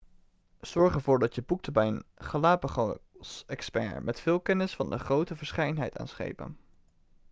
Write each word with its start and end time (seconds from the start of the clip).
zorg 0.61 0.93
ervoor 0.95 1.19
dat 1.19 1.35
je 1.35 1.41
boekt 1.41 1.71
bij 1.73 1.87
een 1.87 2.03
galapagosexpert 2.15 4.03
met 4.03 4.19
veel 4.19 4.39
kennis 4.39 4.75
van 4.75 4.89
de 4.89 4.99
grote 4.99 5.35
verscheidenheid 5.35 5.97
aan 5.97 6.07
schepen 6.07 6.57